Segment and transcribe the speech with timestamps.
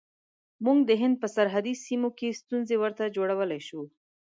[0.65, 3.81] موږ د هند په سرحدي سیمو کې ستونزې ورته جوړولای شو.